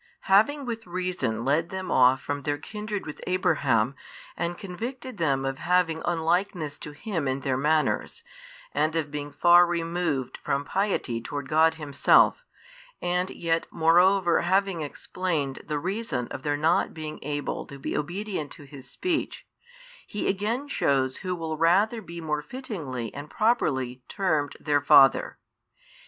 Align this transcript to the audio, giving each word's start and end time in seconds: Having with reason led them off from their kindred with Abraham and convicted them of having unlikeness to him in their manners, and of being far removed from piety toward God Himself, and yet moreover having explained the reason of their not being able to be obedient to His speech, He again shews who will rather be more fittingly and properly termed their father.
Having 0.21 0.65
with 0.65 0.87
reason 0.87 1.45
led 1.45 1.69
them 1.69 1.91
off 1.91 2.23
from 2.23 2.41
their 2.41 2.57
kindred 2.57 3.05
with 3.05 3.21
Abraham 3.27 3.93
and 4.35 4.57
convicted 4.57 5.17
them 5.19 5.45
of 5.45 5.59
having 5.59 6.01
unlikeness 6.05 6.79
to 6.79 6.93
him 6.93 7.27
in 7.27 7.41
their 7.41 7.55
manners, 7.55 8.23
and 8.73 8.95
of 8.95 9.11
being 9.11 9.31
far 9.31 9.67
removed 9.67 10.39
from 10.43 10.65
piety 10.65 11.21
toward 11.21 11.47
God 11.47 11.75
Himself, 11.75 12.43
and 12.99 13.29
yet 13.29 13.67
moreover 13.69 14.41
having 14.41 14.81
explained 14.81 15.61
the 15.67 15.77
reason 15.77 16.27
of 16.29 16.41
their 16.41 16.57
not 16.57 16.95
being 16.95 17.19
able 17.21 17.67
to 17.67 17.77
be 17.77 17.95
obedient 17.95 18.51
to 18.53 18.63
His 18.63 18.89
speech, 18.89 19.45
He 20.07 20.27
again 20.27 20.67
shews 20.67 21.17
who 21.17 21.35
will 21.35 21.57
rather 21.59 22.01
be 22.01 22.19
more 22.19 22.41
fittingly 22.41 23.13
and 23.13 23.29
properly 23.29 24.01
termed 24.07 24.57
their 24.59 24.81
father. 24.81 25.37